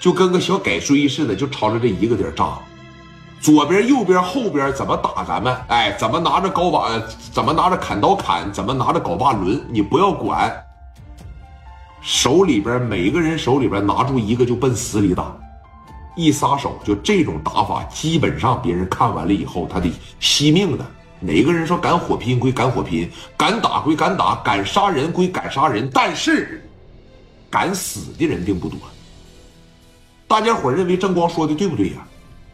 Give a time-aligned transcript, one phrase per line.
[0.00, 2.58] 就跟个小改锥似的，就朝着这一个点扎。
[3.40, 5.56] 左边、右边、后边怎么打咱们？
[5.68, 6.88] 哎，怎么拿着镐把？
[7.32, 8.52] 怎么拿着砍刀砍？
[8.52, 9.60] 怎么拿着镐把抡？
[9.68, 10.52] 你不要管。
[12.00, 15.36] 手里边每个人手里边拿住一个就奔死里打，
[16.16, 20.84] 一撒手就这种打法，基本上别人看完了以后他得惜命的。
[21.20, 26.64] 哪个人说敢火拼归敢火拼，敢打归敢打，敢杀人归敢杀人，但是
[27.50, 28.78] 敢死的人并不多。
[30.28, 32.06] 大家伙认为正光说的对不对呀？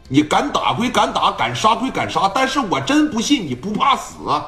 [0.08, 4.46] 你敢打归敢打，敢杀归敢杀，但是我真不信你不怕死啊！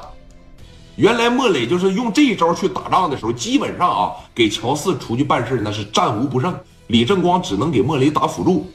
[0.95, 6.57] 原来莫磊就是用这一招去打仗的时候，基本上啊，给乔四出去办事那是战无不胜。
[6.87, 8.71] 李正光只能给莫雷打辅助。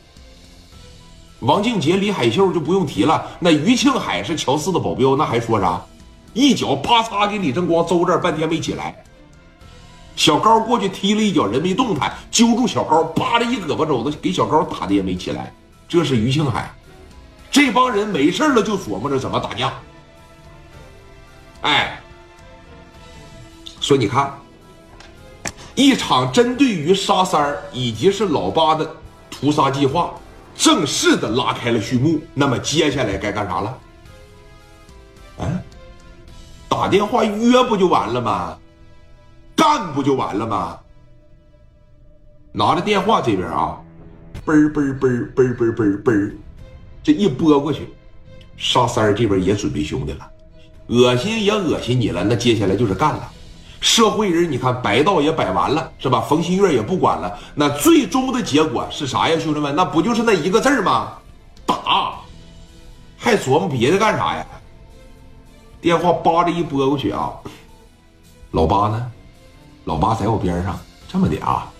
[1.40, 5.80] 王静杰、李海秀就不用提了，那于庆海是乔四的保镖，那还说啥？
[6.34, 9.04] 一脚啪嚓给李正光揍这，半天没起来。
[10.16, 15.52] 小高过去踢了一脚，人没动弹，揪住小高，扒着一胳膊肘子给小高打的也没起来。
[15.88, 16.72] 这是于庆海，
[17.50, 19.72] 这帮人没事了就琢磨着怎么打架。
[21.62, 21.98] 哎。
[23.80, 24.32] 说你看，
[25.74, 28.88] 一场针对于沙三儿以及是老八的
[29.28, 30.14] 屠杀计划
[30.54, 32.20] 正式的拉开了序幕。
[32.32, 33.78] 那么接下来该干啥了？
[35.38, 35.60] 嗯，
[36.68, 38.56] 打电话约不就完了吗？
[39.62, 40.76] 干不就完了吗？
[42.50, 43.78] 拿着电话这边啊，
[44.44, 46.32] 嘣嘣嘣嘣嘣嘣嘣，
[47.00, 47.88] 这一拨过去，
[48.56, 50.28] 沙三这边也准备兄弟了，
[50.88, 53.30] 恶心也恶心你了，那接下来就是干了。
[53.80, 56.20] 社会人，你看白道也摆完了，是吧？
[56.22, 59.72] 冯新月也不管了，那最终的结果是啥呀，兄弟们？
[59.76, 61.12] 那不就是那一个字吗？
[61.64, 62.18] 打，
[63.16, 64.44] 还琢磨别的干啥呀？
[65.80, 67.30] 电话叭的一拨过去啊，
[68.50, 69.12] 老八呢？
[69.84, 71.70] 老八在我边上，这么的啊，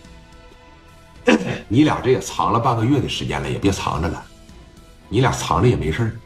[1.68, 4.22] 你俩这也藏了半个月的时间了，也别藏着了，
[5.08, 6.18] 你俩藏着也没事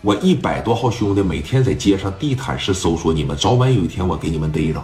[0.00, 4.82] 我一百多号兄弟每天在街上地毯式搜索你们，早晚有一天我给你们逮着，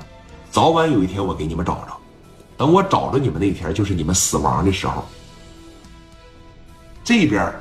[0.51, 1.97] 早晚有一天我给你们找着。
[2.57, 5.05] 等我找着你们那天，就是你们死亡的时候。
[7.03, 7.53] 这边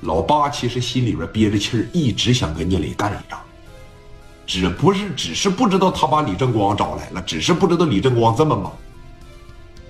[0.00, 3.40] 老八其实心里边憋着气儿，一直想跟聂磊干一仗，
[4.46, 8.70] 只不是只是不知道他把李正光找来了，只是不知道李正光这么猛，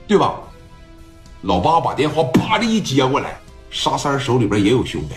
[0.06, 0.34] 对吧？
[1.42, 3.36] 老八把电话啪的一接过来，
[3.70, 5.14] 沙三手里边也有兄弟。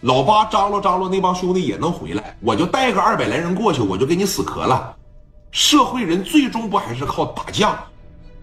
[0.00, 4.96] 老八张罗张罗，那帮兄弟也能回来，我就带个二百来人过去，我就给你死磕了。
[5.50, 7.78] 社会人最终不还是靠打架？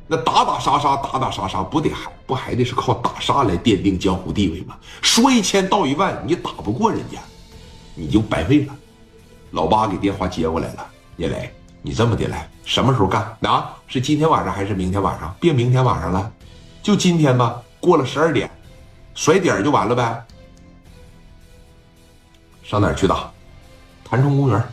[0.08, 4.76] 那打打杀杀，打打杀杀，不得还不还得是靠打杀来奠定江湖地位吗？
[5.02, 7.20] 说一千道一万，你打不过人家，
[7.96, 8.76] 你就白费了。
[9.52, 10.86] 老八给电话接过来了，
[11.16, 13.22] 聂磊，你这么的来，什么时候干？
[13.42, 15.34] 啊，是今天晚上还是明天晚上？
[15.40, 16.32] 别明天晚上了，
[16.82, 17.62] 就今天吧。
[17.80, 18.50] 过了十二点，
[19.14, 20.26] 甩点就完了呗。
[22.64, 23.32] 上哪儿去打？
[24.04, 24.64] 潭冲公园，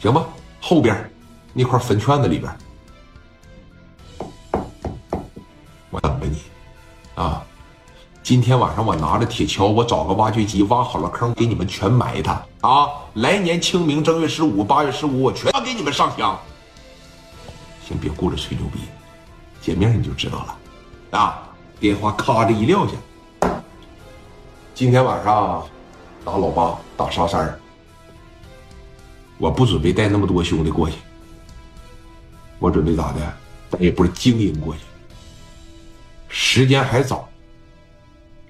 [0.00, 0.26] 行吧？
[0.60, 1.10] 后边
[1.52, 2.52] 那块坟圈子里边，
[5.90, 6.42] 我等着你！
[8.26, 12.88] 今天晚上我拿着铁锹，我找个挖掘机挖好了坑，给你们全埋它啊！
[13.14, 16.36] 来年清明正月十五、八月十五，我全给你们上香。
[17.86, 18.80] 先，别顾着吹牛逼，
[19.60, 20.58] 见面你就知道了
[21.20, 21.40] 啊！
[21.78, 23.48] 电话咔的一撂下，
[24.74, 25.64] 今天晚上。
[26.24, 27.60] 打老八，打沙三儿，
[29.38, 30.96] 我不准备带那么多兄弟过去。
[32.58, 33.20] 我准备咋的？
[33.70, 34.80] 带一波精英过去。
[36.28, 37.28] 时间还早。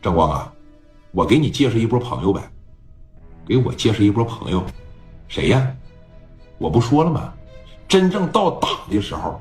[0.02, 0.52] 张光啊，
[1.12, 2.40] 我给你介绍一波朋友呗。
[3.46, 4.64] 给我介绍一波朋友，
[5.28, 5.72] 谁呀？
[6.58, 7.32] 我不说了吗？
[7.86, 9.40] 真正到打的时候，